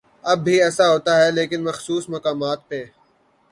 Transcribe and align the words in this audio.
اب 0.23 0.37
بھی 0.43 0.55
ایسا 0.63 0.85
ہوتا 0.89 1.11
ہے 1.21 1.31
لیکن 1.31 1.63
مخصوص 1.63 2.09
مقامات 2.09 2.59
پہ۔ 2.69 2.83